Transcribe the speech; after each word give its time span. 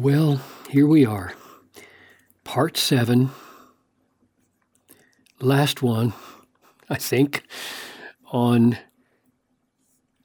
Well, 0.00 0.40
here 0.70 0.86
we 0.86 1.04
are. 1.04 1.34
Part 2.42 2.78
seven. 2.78 3.32
Last 5.42 5.82
one, 5.82 6.14
I 6.88 6.94
think, 6.94 7.42
on 8.32 8.78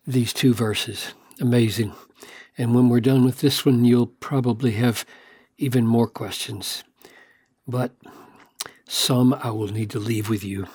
these 0.08 0.32
two 0.32 0.54
verses. 0.54 1.14
Amazing. 1.42 1.94
And 2.58 2.74
when 2.74 2.88
we're 2.88 3.02
done 3.02 3.26
with 3.26 3.42
this 3.42 3.66
one, 3.66 3.84
you'll 3.84 4.08
probably 4.08 4.72
have 4.72 5.06
even 5.58 5.86
more 5.86 6.08
questions. 6.08 6.86
But 7.68 7.92
some 8.88 9.34
I 9.34 9.50
will 9.50 9.68
need 9.68 9.90
to 9.90 10.00
leave 10.00 10.30
with 10.30 10.46
you. 10.46 10.68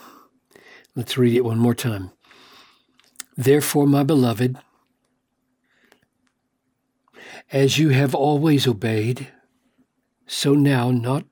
Let's 0.94 1.16
read 1.16 1.34
it 1.34 1.44
one 1.46 1.58
more 1.58 1.74
time. 1.74 2.10
Therefore, 3.34 3.86
my 3.86 4.02
beloved, 4.02 4.58
as 7.52 7.78
you 7.78 7.90
have 7.90 8.14
always 8.14 8.66
obeyed, 8.66 9.28
so 10.26 10.54
now, 10.54 10.90
not 10.90 11.24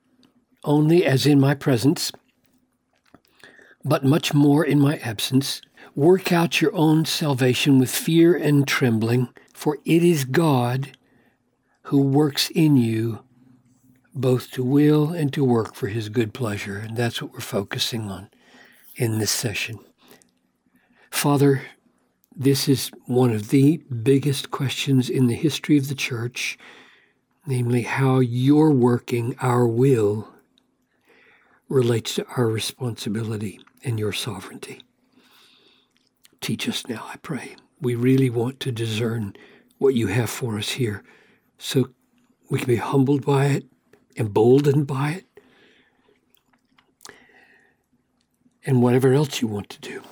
only 0.65 1.05
as 1.05 1.27
in 1.27 1.41
my 1.41 1.55
presence, 1.55 2.11
but 3.85 4.05
much 4.05 4.35
more 4.35 4.65
in 4.65 4.81
my 4.81 4.99
absence, 4.99 5.63
work 5.95 6.33
out 6.33 6.61
your 6.61 6.75
own 6.75 7.05
salvation 7.05 7.79
with 7.79 7.91
fear 7.91 8.37
and 8.37 8.67
trembling, 8.67 9.29
for 9.55 9.79
it 9.85 10.03
is 10.03 10.25
God 10.25 10.97
who 11.83 12.01
works 12.03 12.51
in 12.51 12.77
you 12.77 13.21
both 14.15 14.51
to 14.51 14.65
will 14.65 15.11
and 15.13 15.33
to 15.33 15.45
work 15.45 15.75
for 15.75 15.87
his 15.87 16.09
good 16.09 16.35
pleasure. 16.35 16.79
And 16.79 16.97
that's 16.97 17.23
what 17.23 17.33
we're 17.33 17.41
focusing 17.41 18.11
on 18.11 18.31
in 18.97 19.19
this 19.19 19.31
session. 19.31 19.79
Father, 21.09 21.63
this 22.41 22.69
is 22.69 22.93
one 23.07 23.33
of 23.33 23.49
the 23.49 23.79
biggest 24.03 24.53
questions 24.53 25.11
in 25.11 25.27
the 25.27 25.35
history 25.35 25.77
of 25.77 25.89
the 25.89 25.95
church, 25.97 26.57
namely 27.49 27.83
how 27.83 28.21
your 28.21 28.71
working 28.71 29.35
our 29.41 29.67
will 29.67 30.29
relates 31.69 32.15
to 32.15 32.25
our 32.37 32.47
responsibility 32.47 33.59
and 33.83 33.99
your 33.99 34.13
sovereignty. 34.13 34.81
Teach 36.41 36.69
us 36.69 36.87
now, 36.87 37.05
I 37.13 37.17
pray. 37.17 37.57
We 37.81 37.97
really 37.97 38.31
want 38.31 38.61
to 38.61 38.71
discern 38.71 39.35
what 39.79 39.95
you 39.95 40.07
have 40.07 40.31
for 40.31 40.59
us 40.59 40.71
here 40.71 41.03
so 41.59 41.91
we 42.49 42.61
can 42.61 42.69
be 42.69 42.77
humbled 42.77 43.27
by 43.27 43.47
it, 43.47 43.67
emboldened 44.17 44.87
by 44.87 45.11
it, 45.11 45.25
and 48.65 48.81
whatever 48.81 49.13
else 49.13 49.43
you 49.43 49.49
want 49.49 49.69
to 49.71 49.81
do. 49.81 50.03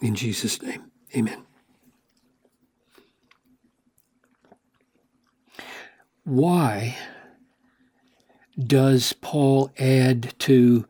In 0.00 0.14
Jesus' 0.14 0.62
name. 0.62 0.91
Amen. 1.14 1.42
Why 6.24 6.96
does 8.58 9.12
Paul 9.14 9.70
add 9.78 10.34
to 10.40 10.86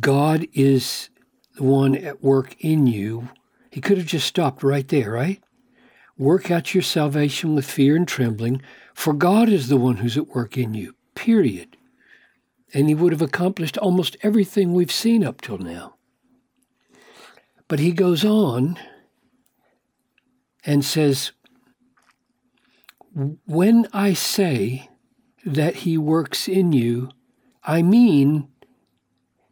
God 0.00 0.46
is 0.52 1.10
the 1.56 1.64
one 1.64 1.94
at 1.96 2.22
work 2.22 2.56
in 2.60 2.86
you? 2.86 3.28
He 3.70 3.80
could 3.80 3.98
have 3.98 4.06
just 4.06 4.26
stopped 4.26 4.62
right 4.62 4.86
there, 4.86 5.10
right? 5.10 5.42
Work 6.16 6.50
out 6.50 6.74
your 6.74 6.82
salvation 6.82 7.54
with 7.56 7.68
fear 7.68 7.96
and 7.96 8.06
trembling, 8.06 8.62
for 8.94 9.12
God 9.12 9.48
is 9.48 9.68
the 9.68 9.76
one 9.76 9.96
who's 9.96 10.16
at 10.16 10.28
work 10.28 10.56
in 10.56 10.74
you, 10.74 10.94
period. 11.16 11.76
And 12.72 12.88
he 12.88 12.94
would 12.94 13.12
have 13.12 13.22
accomplished 13.22 13.76
almost 13.78 14.16
everything 14.22 14.72
we've 14.72 14.92
seen 14.92 15.24
up 15.24 15.40
till 15.40 15.58
now. 15.58 15.96
But 17.74 17.80
he 17.80 17.90
goes 17.90 18.24
on 18.24 18.78
and 20.64 20.84
says, 20.84 21.32
When 23.12 23.88
I 23.92 24.12
say 24.12 24.90
that 25.44 25.78
he 25.82 25.98
works 25.98 26.46
in 26.46 26.72
you, 26.72 27.10
I 27.64 27.82
mean 27.82 28.46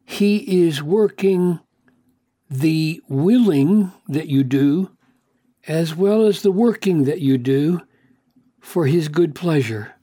he 0.05 0.37
is 0.67 0.81
working 0.81 1.59
the 2.49 3.03
willing 3.09 3.91
that 4.07 4.29
you 4.29 4.45
do 4.45 4.97
as 5.67 5.97
well 5.97 6.25
as 6.25 6.43
the 6.43 6.53
working 6.53 7.03
that 7.03 7.21
you 7.21 7.39
do 7.39 7.81
for 8.61 8.87
his 8.87 9.09
good 9.09 9.35
pleasure. 9.35 9.97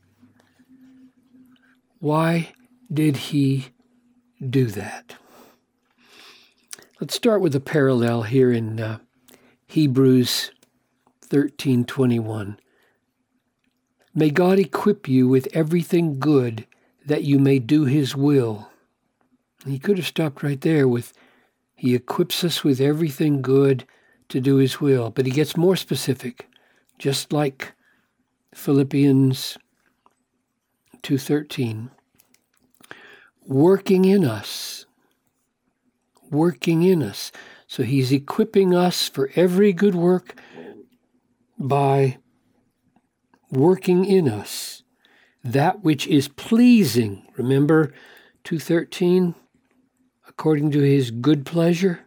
Why 2.00 2.52
did 2.92 3.16
he 3.32 3.70
do 4.46 4.66
that? 4.66 5.16
Let's 7.02 7.16
start 7.16 7.40
with 7.40 7.56
a 7.56 7.62
parallel 7.62 8.24
here 8.24 8.52
in 8.52 8.78
uh, 8.78 8.98
Hebrews 9.68 10.52
13:21. 11.26 12.58
May 14.14 14.30
God 14.30 14.60
equip 14.60 15.08
you 15.08 15.26
with 15.26 15.48
everything 15.54 16.20
good 16.20 16.68
that 17.06 17.24
you 17.24 17.40
may 17.40 17.58
do 17.58 17.86
his 17.86 18.18
will. 18.18 18.70
He 19.66 19.80
could 19.80 19.96
have 19.96 20.08
stopped 20.08 20.44
right 20.44 20.60
there 20.60 20.90
with 20.90 21.14
he 21.74 21.96
equips 21.96 22.44
us 22.44 22.66
with 22.66 22.82
everything 22.82 23.42
good 23.42 23.86
to 24.28 24.42
do 24.42 24.58
his 24.58 24.82
will, 24.82 25.10
but 25.10 25.26
he 25.26 25.32
gets 25.32 25.56
more 25.56 25.78
specific, 25.78 26.50
just 26.98 27.32
like 27.32 27.76
Philippians 28.54 29.58
2:13. 31.02 31.92
Working 33.46 34.04
in 34.04 34.26
us 34.26 34.79
working 36.30 36.84
in 36.84 37.02
us. 37.02 37.32
So 37.68 37.84
he's 37.84 38.12
equipping 38.12 38.74
us 38.74 39.08
for 39.08 39.30
every 39.36 39.74
good 39.74 39.96
work 39.96 40.40
by 41.58 42.18
working 43.52 44.06
in 44.06 44.30
us 44.30 44.84
that 45.44 45.84
which 45.84 46.08
is 46.08 46.28
pleasing. 46.28 47.26
Remember 47.38 47.94
213 48.44 49.36
according 50.28 50.72
to 50.72 50.80
his 50.80 51.12
good 51.12 51.46
pleasure. 51.46 52.02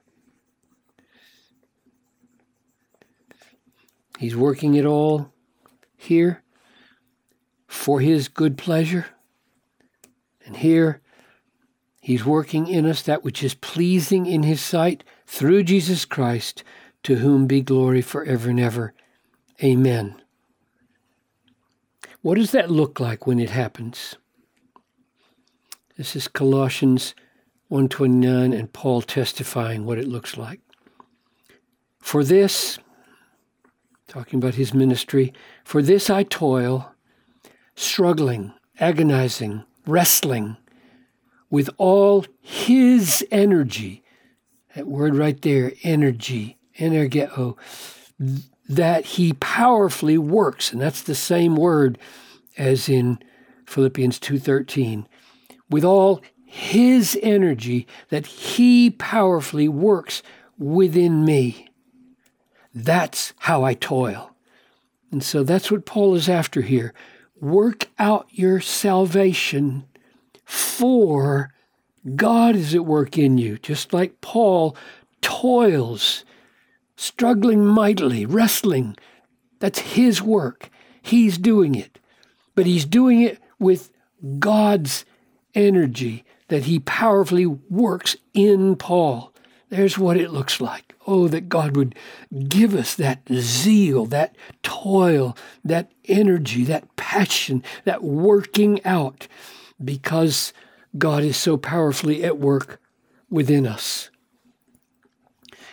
He's 4.18 4.36
working 4.36 4.74
it 4.74 4.84
all 4.84 5.32
here 5.96 6.42
for 7.66 8.00
his 8.00 8.28
good 8.28 8.56
pleasure. 8.56 9.06
And 10.46 10.56
here 10.56 11.01
He's 12.04 12.24
working 12.24 12.66
in 12.66 12.84
us 12.84 13.00
that 13.02 13.22
which 13.22 13.44
is 13.44 13.54
pleasing 13.54 14.26
in 14.26 14.42
His 14.42 14.60
sight 14.60 15.04
through 15.24 15.62
Jesus 15.62 16.04
Christ, 16.04 16.64
to 17.04 17.14
whom 17.16 17.46
be 17.46 17.60
glory 17.60 18.02
forever 18.02 18.50
and 18.50 18.58
ever. 18.58 18.92
Amen. 19.62 20.20
What 22.20 22.38
does 22.38 22.50
that 22.50 22.72
look 22.72 22.98
like 22.98 23.24
when 23.24 23.38
it 23.38 23.50
happens? 23.50 24.16
This 25.96 26.16
is 26.16 26.26
Colossians 26.26 27.14
129 27.68 28.52
and 28.52 28.72
Paul 28.72 29.02
testifying 29.02 29.84
what 29.84 29.98
it 29.98 30.08
looks 30.08 30.36
like. 30.36 30.60
For 32.00 32.24
this, 32.24 32.80
talking 34.08 34.40
about 34.40 34.56
his 34.56 34.74
ministry, 34.74 35.32
for 35.62 35.82
this 35.82 36.10
I 36.10 36.24
toil, 36.24 36.92
struggling, 37.76 38.54
agonizing, 38.80 39.62
wrestling 39.86 40.56
with 41.52 41.68
all 41.76 42.24
his 42.40 43.24
energy. 43.30 44.02
That 44.74 44.86
word 44.86 45.14
right 45.14 45.40
there, 45.42 45.74
energy, 45.82 46.56
energeo, 46.78 47.56
that 48.68 49.04
he 49.04 49.34
powerfully 49.34 50.16
works. 50.16 50.72
And 50.72 50.80
that's 50.80 51.02
the 51.02 51.14
same 51.14 51.54
word 51.54 51.98
as 52.56 52.88
in 52.88 53.18
Philippians 53.66 54.18
2:13. 54.18 55.06
With 55.68 55.84
all 55.84 56.22
his 56.46 57.18
energy 57.22 57.86
that 58.08 58.26
he 58.26 58.88
powerfully 58.90 59.68
works 59.68 60.22
within 60.58 61.22
me. 61.24 61.68
That's 62.74 63.34
how 63.40 63.62
I 63.62 63.74
toil. 63.74 64.34
And 65.10 65.22
so 65.22 65.42
that's 65.42 65.70
what 65.70 65.84
Paul 65.84 66.14
is 66.14 66.30
after 66.30 66.62
here. 66.62 66.94
Work 67.38 67.88
out 67.98 68.26
your 68.30 68.60
salvation 68.60 69.84
for 70.44 71.52
God 72.16 72.56
is 72.56 72.74
at 72.74 72.84
work 72.84 73.16
in 73.16 73.38
you, 73.38 73.58
just 73.58 73.92
like 73.92 74.20
Paul 74.20 74.76
toils, 75.20 76.24
struggling 76.96 77.64
mightily, 77.64 78.26
wrestling. 78.26 78.96
That's 79.60 79.78
his 79.78 80.20
work. 80.20 80.68
He's 81.00 81.38
doing 81.38 81.74
it. 81.74 81.98
But 82.54 82.66
he's 82.66 82.84
doing 82.84 83.22
it 83.22 83.38
with 83.58 83.90
God's 84.38 85.04
energy 85.54 86.24
that 86.48 86.64
he 86.64 86.80
powerfully 86.80 87.46
works 87.46 88.16
in 88.34 88.76
Paul. 88.76 89.32
There's 89.68 89.96
what 89.96 90.18
it 90.18 90.32
looks 90.32 90.60
like. 90.60 90.94
Oh, 91.06 91.28
that 91.28 91.48
God 91.48 91.76
would 91.76 91.94
give 92.48 92.74
us 92.74 92.94
that 92.96 93.22
zeal, 93.32 94.04
that 94.06 94.36
toil, 94.62 95.36
that 95.64 95.90
energy, 96.04 96.64
that 96.64 96.94
passion, 96.96 97.64
that 97.84 98.04
working 98.04 98.84
out 98.84 99.28
because 99.84 100.52
God 100.96 101.22
is 101.22 101.36
so 101.36 101.56
powerfully 101.56 102.22
at 102.24 102.38
work 102.38 102.80
within 103.30 103.66
us. 103.66 104.10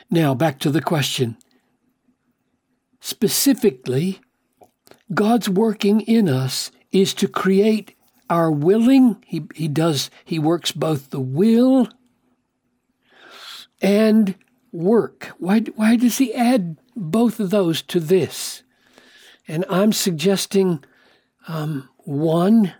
Now, 0.09 0.33
back 0.33 0.59
to 0.59 0.71
the 0.71 0.81
question. 0.81 1.37
Specifically, 2.99 4.19
God's 5.13 5.49
working 5.49 6.01
in 6.01 6.29
us 6.29 6.71
is 6.91 7.13
to 7.15 7.27
create 7.27 7.95
our 8.29 8.51
willing. 8.51 9.23
He, 9.25 9.43
he 9.55 9.67
does, 9.67 10.09
he 10.23 10.39
works 10.39 10.71
both 10.71 11.09
the 11.09 11.19
will 11.19 11.89
and 13.81 14.35
work. 14.71 15.31
Why, 15.37 15.61
why 15.75 15.95
does 15.95 16.17
he 16.17 16.33
add 16.33 16.77
both 16.95 17.39
of 17.39 17.49
those 17.49 17.81
to 17.83 17.99
this? 17.99 18.63
And 19.47 19.65
I'm 19.69 19.93
suggesting 19.93 20.83
um, 21.47 21.89
one, 21.97 22.73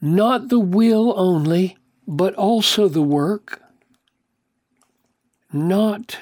not 0.00 0.48
the 0.48 0.60
will 0.60 1.14
only, 1.18 1.76
but 2.06 2.34
also 2.34 2.88
the 2.88 3.02
work. 3.02 3.62
Not 5.52 6.18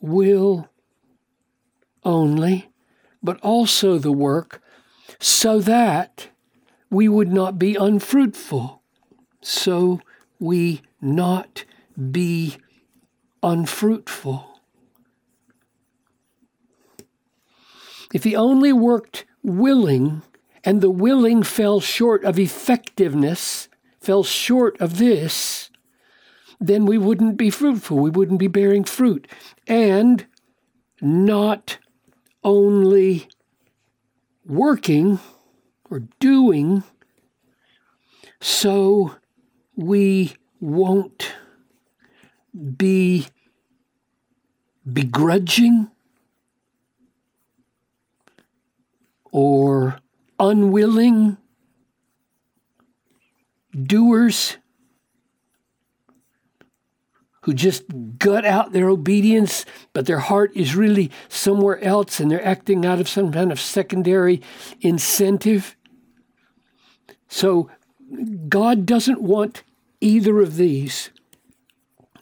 will 0.00 0.68
only, 2.04 2.68
but 3.22 3.40
also 3.40 3.98
the 3.98 4.12
work, 4.12 4.62
so 5.18 5.60
that 5.60 6.28
we 6.90 7.08
would 7.08 7.32
not 7.32 7.58
be 7.58 7.74
unfruitful. 7.74 8.82
So 9.40 10.00
we 10.38 10.82
not 11.00 11.64
be 12.10 12.56
unfruitful. 13.42 14.60
If 18.12 18.24
he 18.24 18.34
only 18.34 18.72
worked 18.72 19.24
willing 19.42 20.22
and 20.64 20.80
the 20.80 20.90
willing 20.90 21.42
fell 21.42 21.80
short 21.80 22.24
of 22.24 22.38
effectiveness, 22.38 23.68
fell 24.00 24.24
short 24.24 24.80
of 24.80 24.98
this, 24.98 25.70
then 26.60 26.86
we 26.86 26.98
wouldn't 26.98 27.36
be 27.36 27.50
fruitful. 27.50 27.98
We 27.98 28.10
wouldn't 28.10 28.40
be 28.40 28.48
bearing 28.48 28.84
fruit. 28.84 29.28
And 29.66 30.26
not 31.00 31.78
only 32.42 33.28
working 34.44 35.20
or 35.88 36.00
doing, 36.18 36.82
so 38.40 39.16
we 39.76 40.34
won't 40.60 41.34
be 42.76 43.28
begrudging 44.90 45.90
or 49.30 50.00
unwilling 50.38 51.36
doers 53.82 54.56
who 57.42 57.54
just 57.54 57.84
gut 58.18 58.44
out 58.44 58.72
their 58.72 58.88
obedience, 58.88 59.64
but 59.92 60.06
their 60.06 60.18
heart 60.18 60.50
is 60.54 60.76
really 60.76 61.10
somewhere 61.28 61.82
else 61.82 62.20
and 62.20 62.30
they're 62.30 62.44
acting 62.44 62.84
out 62.84 63.00
of 63.00 63.08
some 63.08 63.32
kind 63.32 63.50
of 63.50 63.60
secondary 63.60 64.42
incentive. 64.80 65.76
So 67.28 67.70
God 68.48 68.84
doesn't 68.84 69.22
want 69.22 69.62
either 70.00 70.40
of 70.40 70.56
these. 70.56 71.10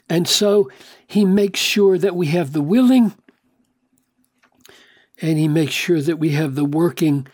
And 0.08 0.28
so 0.28 0.70
he 1.06 1.24
makes 1.24 1.58
sure 1.58 1.98
that 1.98 2.14
we 2.14 2.28
have 2.28 2.52
the 2.52 2.62
willing 2.62 3.14
and 5.20 5.38
he 5.38 5.48
makes 5.48 5.72
sure 5.72 6.02
that 6.02 6.18
we 6.18 6.30
have 6.30 6.54
the 6.54 6.64
working, 6.64 7.26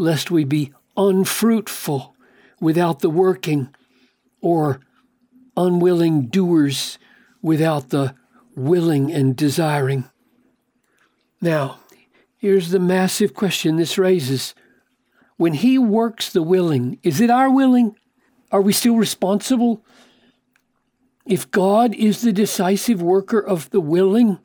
lest 0.00 0.30
we 0.30 0.44
be 0.44 0.72
unfruitful 0.96 2.14
without 2.60 3.00
the 3.00 3.10
working 3.10 3.68
or 4.40 4.80
unwilling 5.56 6.26
doers 6.26 6.98
without 7.42 7.90
the 7.90 8.14
willing 8.56 9.12
and 9.12 9.36
desiring. 9.36 10.04
Now, 11.40 11.80
here's 12.38 12.70
the 12.70 12.78
massive 12.78 13.34
question 13.34 13.76
this 13.76 13.98
raises. 13.98 14.54
When 15.36 15.54
He 15.54 15.78
works 15.78 16.32
the 16.32 16.42
willing, 16.42 16.98
is 17.02 17.20
it 17.20 17.30
our 17.30 17.50
willing? 17.50 17.96
Are 18.50 18.62
we 18.62 18.72
still 18.72 18.96
responsible? 18.96 19.84
If 21.26 21.50
God 21.50 21.94
is 21.94 22.22
the 22.22 22.32
decisive 22.32 23.00
worker 23.00 23.38
of 23.38 23.70
the 23.70 23.80
willing, 23.80 24.38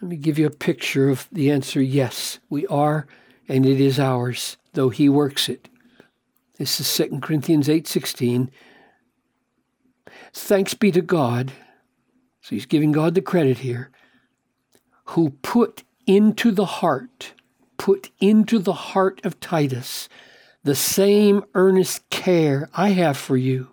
let 0.00 0.08
me 0.08 0.16
give 0.16 0.38
you 0.38 0.46
a 0.46 0.50
picture 0.50 1.08
of 1.10 1.28
the 1.30 1.50
answer 1.50 1.82
yes, 1.82 2.38
we 2.48 2.66
are, 2.68 3.06
and 3.48 3.64
it 3.66 3.80
is 3.80 3.98
ours, 3.98 4.56
though 4.74 4.90
He 4.90 5.08
works 5.08 5.48
it. 5.48 5.68
This 6.58 6.80
is 6.80 6.86
2 6.88 7.20
Corinthians 7.20 7.68
8:16. 7.68 8.50
Thanks 10.32 10.74
be 10.74 10.90
to 10.92 11.00
God. 11.00 11.52
So 12.40 12.54
he's 12.54 12.66
giving 12.66 12.92
God 12.92 13.14
the 13.14 13.22
credit 13.22 13.58
here. 13.58 13.90
Who 15.06 15.30
put 15.42 15.84
into 16.06 16.50
the 16.50 16.64
heart, 16.64 17.32
put 17.76 18.10
into 18.20 18.58
the 18.58 18.72
heart 18.72 19.20
of 19.24 19.40
Titus 19.40 20.08
the 20.64 20.74
same 20.74 21.44
earnest 21.54 22.08
care 22.10 22.68
I 22.74 22.90
have 22.90 23.16
for 23.16 23.36
you. 23.36 23.70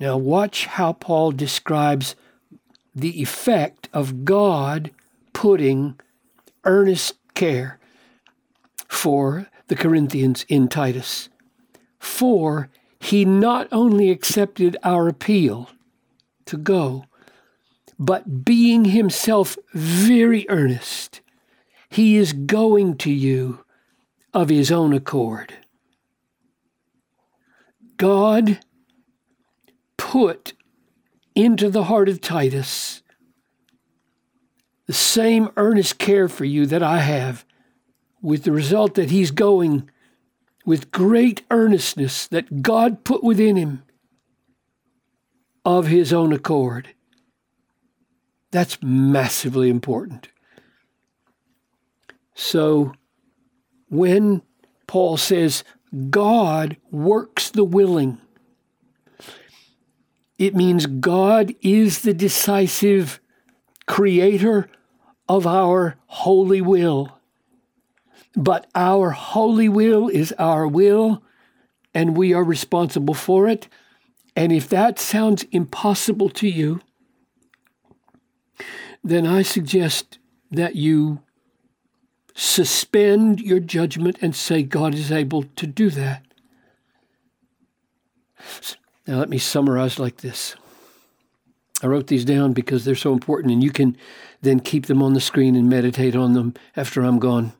Now, 0.00 0.16
watch 0.16 0.66
how 0.66 0.92
Paul 0.92 1.32
describes 1.32 2.16
the 2.94 3.20
effect 3.20 3.88
of 3.92 4.24
God 4.24 4.90
putting 5.32 5.98
earnest 6.64 7.14
care 7.34 7.78
for 8.94 9.48
the 9.68 9.76
Corinthians 9.76 10.46
in 10.48 10.68
Titus. 10.68 11.28
For 11.98 12.70
he 13.00 13.24
not 13.24 13.68
only 13.72 14.10
accepted 14.10 14.76
our 14.82 15.08
appeal 15.08 15.68
to 16.46 16.56
go, 16.56 17.04
but 17.98 18.44
being 18.44 18.86
himself 18.86 19.58
very 19.72 20.48
earnest, 20.48 21.20
he 21.88 22.16
is 22.16 22.32
going 22.32 22.96
to 22.98 23.10
you 23.10 23.64
of 24.32 24.48
his 24.48 24.72
own 24.72 24.92
accord. 24.92 25.54
God 27.96 28.60
put 29.96 30.54
into 31.34 31.68
the 31.68 31.84
heart 31.84 32.08
of 32.08 32.20
Titus 32.20 33.02
the 34.86 34.92
same 34.92 35.48
earnest 35.56 35.98
care 35.98 36.28
for 36.28 36.44
you 36.44 36.66
that 36.66 36.82
I 36.82 36.98
have, 36.98 37.44
with 38.24 38.44
the 38.44 38.52
result 38.52 38.94
that 38.94 39.10
he's 39.10 39.30
going 39.30 39.90
with 40.64 40.90
great 40.90 41.42
earnestness 41.50 42.26
that 42.28 42.62
God 42.62 43.04
put 43.04 43.22
within 43.22 43.56
him 43.56 43.82
of 45.62 45.88
his 45.88 46.10
own 46.10 46.32
accord. 46.32 46.94
That's 48.50 48.78
massively 48.82 49.68
important. 49.68 50.28
So 52.34 52.94
when 53.90 54.40
Paul 54.86 55.18
says 55.18 55.62
God 56.08 56.78
works 56.90 57.50
the 57.50 57.64
willing, 57.64 58.18
it 60.38 60.54
means 60.54 60.86
God 60.86 61.54
is 61.60 62.02
the 62.02 62.14
decisive 62.14 63.20
creator 63.86 64.70
of 65.28 65.46
our 65.46 65.96
holy 66.06 66.62
will. 66.62 67.13
But 68.36 68.66
our 68.74 69.10
holy 69.10 69.68
will 69.68 70.08
is 70.08 70.32
our 70.38 70.66
will, 70.66 71.22
and 71.94 72.16
we 72.16 72.32
are 72.34 72.42
responsible 72.42 73.14
for 73.14 73.48
it. 73.48 73.68
And 74.34 74.52
if 74.52 74.68
that 74.68 74.98
sounds 74.98 75.44
impossible 75.52 76.28
to 76.30 76.48
you, 76.48 76.80
then 79.04 79.26
I 79.26 79.42
suggest 79.42 80.18
that 80.50 80.74
you 80.74 81.20
suspend 82.34 83.40
your 83.40 83.60
judgment 83.60 84.18
and 84.20 84.34
say, 84.34 84.62
God 84.62 84.94
is 84.94 85.12
able 85.12 85.44
to 85.44 85.66
do 85.66 85.90
that. 85.90 86.24
Now, 89.06 89.18
let 89.18 89.28
me 89.28 89.38
summarize 89.38 89.98
like 89.98 90.18
this. 90.18 90.56
I 91.82 91.86
wrote 91.86 92.06
these 92.06 92.24
down 92.24 92.52
because 92.52 92.84
they're 92.84 92.94
so 92.94 93.12
important, 93.12 93.52
and 93.52 93.62
you 93.62 93.70
can 93.70 93.96
then 94.40 94.58
keep 94.58 94.86
them 94.86 95.02
on 95.02 95.12
the 95.12 95.20
screen 95.20 95.54
and 95.54 95.68
meditate 95.68 96.16
on 96.16 96.32
them 96.32 96.54
after 96.76 97.02
I'm 97.02 97.18
gone. 97.18 97.52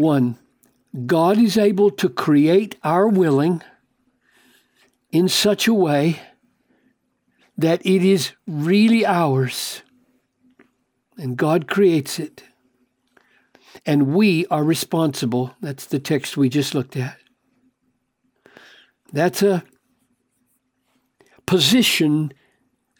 One, 0.00 0.38
God 1.04 1.36
is 1.36 1.58
able 1.58 1.90
to 1.90 2.08
create 2.08 2.76
our 2.82 3.06
willing 3.06 3.60
in 5.12 5.28
such 5.28 5.68
a 5.68 5.74
way 5.74 6.22
that 7.58 7.84
it 7.84 8.02
is 8.02 8.32
really 8.46 9.04
ours. 9.04 9.82
And 11.18 11.36
God 11.36 11.68
creates 11.68 12.18
it. 12.18 12.44
And 13.84 14.14
we 14.14 14.46
are 14.46 14.64
responsible. 14.64 15.54
That's 15.60 15.84
the 15.84 15.98
text 15.98 16.34
we 16.34 16.48
just 16.48 16.74
looked 16.74 16.96
at. 16.96 17.18
That's 19.12 19.42
a 19.42 19.64
position 21.44 22.32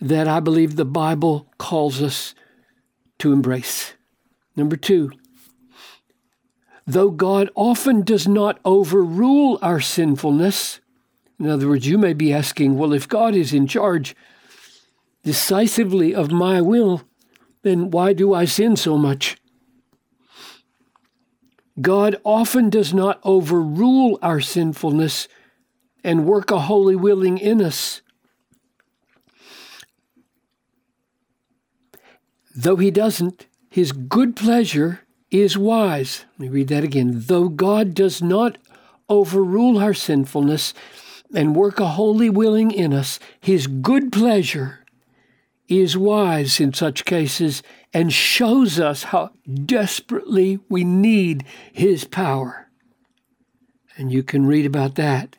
that 0.02 0.28
I 0.28 0.40
believe 0.40 0.76
the 0.76 0.84
Bible 0.84 1.50
calls 1.56 2.02
us 2.02 2.34
to 3.20 3.32
embrace. 3.32 3.94
Number 4.54 4.76
two, 4.76 5.12
though 6.86 7.10
God 7.10 7.50
often 7.54 8.02
does 8.02 8.26
not 8.26 8.58
overrule 8.64 9.58
our 9.62 9.80
sinfulness. 9.80 10.80
In 11.38 11.48
other 11.48 11.68
words, 11.68 11.86
you 11.86 11.98
may 11.98 12.12
be 12.12 12.32
asking, 12.32 12.76
well, 12.76 12.92
if 12.92 13.08
God 13.08 13.34
is 13.34 13.52
in 13.52 13.66
charge, 13.66 14.14
decisively 15.22 16.14
of 16.14 16.30
my 16.30 16.60
will, 16.60 17.02
then 17.62 17.90
why 17.90 18.12
do 18.12 18.34
I 18.34 18.44
sin 18.44 18.76
so 18.76 18.96
much? 18.96 19.36
God 21.80 22.16
often 22.24 22.68
does 22.68 22.92
not 22.92 23.20
overrule 23.24 24.18
our 24.22 24.40
sinfulness 24.40 25.28
and 26.04 26.26
work 26.26 26.50
a 26.50 26.60
holy 26.60 26.96
willing 26.96 27.38
in 27.38 27.62
us. 27.62 28.02
Though 32.54 32.76
he 32.76 32.90
doesn't, 32.90 33.46
his 33.70 33.92
good 33.92 34.36
pleasure 34.36 35.00
is 35.30 35.56
wise. 35.56 36.24
Let 36.32 36.40
me 36.40 36.48
read 36.48 36.68
that 36.68 36.84
again. 36.84 37.12
Though 37.26 37.48
God 37.48 37.94
does 37.94 38.22
not 38.22 38.58
overrule 39.08 39.78
our 39.78 39.94
sinfulness 39.94 40.74
and 41.34 41.54
work 41.54 41.78
a 41.78 41.88
holy 41.88 42.30
willing 42.30 42.70
in 42.70 42.92
us, 42.92 43.18
his 43.40 43.66
good 43.66 44.12
pleasure 44.12 44.80
is 45.68 45.96
wise 45.96 46.58
in 46.58 46.72
such 46.72 47.04
cases 47.04 47.62
and 47.94 48.12
shows 48.12 48.80
us 48.80 49.04
how 49.04 49.30
desperately 49.64 50.58
we 50.68 50.82
need 50.82 51.44
his 51.72 52.04
power. 52.04 52.68
And 53.96 54.12
you 54.12 54.22
can 54.22 54.46
read 54.46 54.66
about 54.66 54.96
that 54.96 55.36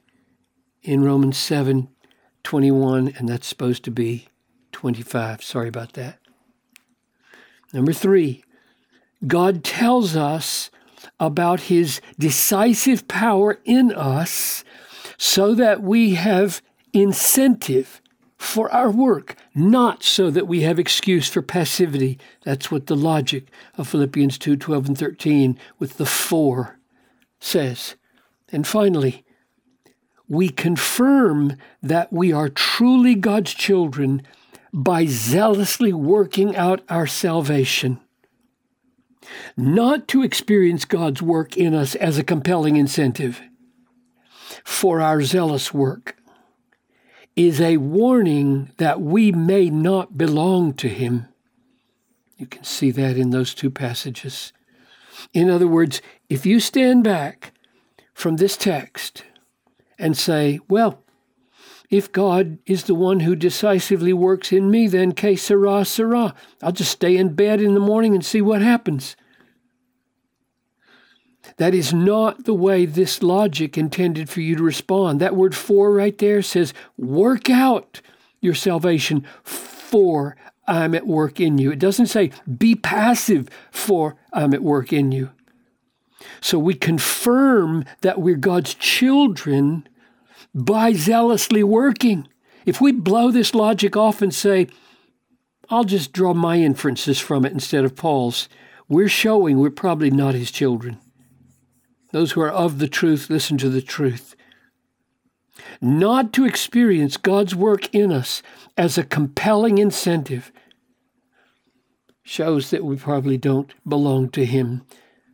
in 0.82 1.04
Romans 1.04 1.38
7 1.38 1.90
21, 2.44 3.14
and 3.18 3.30
that's 3.30 3.46
supposed 3.46 3.84
to 3.84 3.92
be 3.92 4.28
25. 4.72 5.44
Sorry 5.44 5.68
about 5.68 5.94
that. 5.94 6.18
Number 7.72 7.94
three, 7.94 8.44
God 9.26 9.64
tells 9.64 10.16
us 10.16 10.70
about 11.20 11.62
his 11.62 12.02
decisive 12.18 13.08
power 13.08 13.60
in 13.64 13.92
us 13.94 14.64
so 15.18 15.54
that 15.54 15.82
we 15.82 16.16
have 16.16 16.62
incentive 16.94 18.02
for 18.38 18.72
our 18.74 18.90
work, 18.90 19.36
not 19.54 20.04
so 20.04 20.32
that 20.32 20.48
we 20.48 20.62
have 20.62 20.80
excuse 20.80 21.30
for 21.30 21.44
passivity. 21.44 22.18
That's 22.44 22.72
what 22.72 22.88
the 22.88 22.96
logic 22.96 23.48
of 23.78 23.88
Philippians 23.88 24.40
2 24.40 24.58
12 24.58 24.88
and 24.88 24.98
13 24.98 25.60
with 25.78 25.98
the 25.98 26.08
four 26.08 26.80
says. 27.40 27.96
And 28.52 28.66
finally, 28.66 29.24
we 30.28 30.50
confirm 30.50 31.56
that 31.84 32.12
we 32.12 32.34
are 32.34 32.50
truly 32.50 33.14
God's 33.14 33.54
children 33.54 34.24
by 34.74 35.06
zealously 35.06 35.94
working 35.94 36.56
out 36.56 36.82
our 36.90 37.06
salvation. 37.06 38.00
Not 39.56 40.08
to 40.10 40.24
experience 40.24 40.86
God's 40.86 41.22
work 41.22 41.58
in 41.58 41.74
us 41.74 41.96
as 41.96 42.18
a 42.18 42.24
compelling 42.24 42.76
incentive 42.76 43.42
for 44.64 45.02
our 45.02 45.22
zealous 45.22 45.74
work 45.74 46.18
is 47.36 47.62
a 47.62 47.78
warning 47.78 48.72
that 48.78 49.02
we 49.02 49.32
may 49.32 49.70
not 49.70 50.18
belong 50.18 50.74
to 50.74 50.90
Him. 50.90 51.28
You 52.38 52.46
can 52.46 52.64
see 52.64 52.92
that 52.92 53.18
in 53.18 53.30
those 53.30 53.54
two 53.54 53.70
passages. 53.70 54.52
In 55.34 55.50
other 55.50 55.68
words, 55.68 56.02
if 56.30 56.46
you 56.46 56.60
stand 56.60 57.04
back 57.04 57.54
from 58.14 58.38
this 58.38 58.58
text 58.58 59.24
and 59.98 60.18
say, 60.18 60.60
well, 60.68 61.04
if 61.92 62.12
God 62.12 62.58
is 62.66 62.86
the 62.86 62.96
one 62.96 63.20
who 63.20 63.36
decisively 63.36 64.14
works 64.14 64.54
in 64.54 64.72
me, 64.72 64.88
then 64.88 65.12
que 65.12 65.36
sera, 65.36 65.84
sera. 65.84 66.34
I'll 66.64 66.72
just 66.72 66.92
stay 66.92 67.18
in 67.18 67.36
bed 67.36 67.60
in 67.62 67.74
the 67.74 67.82
morning 67.82 68.16
and 68.16 68.26
see 68.26 68.42
what 68.42 68.62
happens. 68.62 69.18
That 71.58 71.76
is 71.76 71.94
not 71.94 72.46
the 72.46 72.54
way 72.54 72.86
this 72.86 73.22
logic 73.22 73.78
intended 73.78 74.30
for 74.30 74.40
you 74.40 74.56
to 74.56 74.64
respond. 74.64 75.20
That 75.20 75.36
word 75.36 75.54
for 75.54 75.92
right 75.94 76.18
there 76.18 76.42
says, 76.42 76.74
work 76.98 77.50
out 77.50 78.00
your 78.40 78.56
salvation 78.56 79.26
for 79.44 80.38
I'm 80.66 80.96
at 80.96 81.06
work 81.06 81.42
in 81.42 81.58
you. 81.58 81.72
It 81.72 81.80
doesn't 81.80 82.08
say 82.08 82.32
be 82.58 82.76
passive 82.76 83.50
for 83.70 84.16
I'm 84.32 84.54
at 84.54 84.64
work 84.64 84.94
in 84.94 85.12
you. 85.12 85.32
So 86.40 86.58
we 86.58 86.74
confirm 86.74 87.84
that 88.00 88.22
we're 88.22 88.38
God's 88.38 88.74
children 88.74 89.88
by 90.54 90.94
zealously 90.94 91.64
working. 91.64 92.28
If 92.66 92.82
we 92.82 92.92
blow 92.92 93.32
this 93.32 93.56
logic 93.56 93.96
off 93.96 94.22
and 94.22 94.34
say, 94.34 94.68
I'll 95.70 95.84
just 95.84 96.14
draw 96.14 96.34
my 96.34 96.58
inferences 96.58 97.20
from 97.20 97.46
it 97.46 97.54
instead 97.54 97.86
of 97.86 97.96
Paul's, 97.96 98.50
we're 98.88 99.10
showing 99.10 99.58
we're 99.58 99.70
probably 99.70 100.12
not 100.12 100.36
his 100.36 100.52
children. 100.52 101.00
Those 102.12 102.34
who 102.34 102.42
are 102.42 102.52
of 102.52 102.80
the 102.80 102.90
truth 102.90 103.30
listen 103.30 103.58
to 103.60 103.70
the 103.70 103.82
truth. 103.82 104.36
Not 105.80 106.34
to 106.34 106.46
experience 106.46 107.18
God's 107.18 107.56
work 107.56 107.94
in 107.94 108.12
us 108.12 108.42
as 108.78 108.98
a 108.98 109.04
compelling 109.04 109.78
incentive 109.78 110.52
shows 112.24 112.70
that 112.70 112.84
we 112.84 112.96
probably 112.96 113.38
don't 113.38 113.74
belong 113.88 114.30
to 114.30 114.46
Him. 114.46 114.84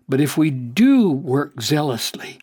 But 0.07 0.21
if 0.21 0.37
we 0.37 0.49
do 0.49 1.11
work 1.11 1.61
zealously, 1.61 2.39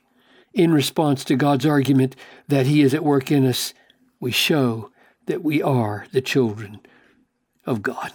in 0.55 0.73
response 0.73 1.25
to 1.25 1.37
God's 1.37 1.67
argument 1.67 2.17
that 2.49 2.67
He 2.67 2.81
is 2.83 2.95
at 2.95 3.05
work 3.05 3.31
in 3.31 3.45
us, 3.45 3.75
we 4.21 4.31
show 4.31 4.91
that 5.27 5.43
we 5.43 5.63
are 5.63 6.07
the 6.13 6.23
children 6.23 6.81
of 7.67 7.83
God. 7.83 8.13